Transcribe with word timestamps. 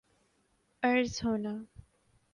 عرض 0.83 1.19
ہونا 1.23 1.53